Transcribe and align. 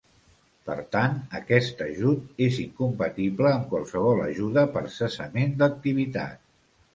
Per 0.67 0.75
tant, 0.93 1.11
aquest 1.39 1.83
ajut 1.87 2.41
és 2.45 2.57
incompatible 2.63 3.51
amb 3.51 3.69
qualsevol 3.75 4.23
ajuda 4.25 4.65
per 4.79 4.85
cessament 4.97 5.55
d'activitat. 5.63 6.43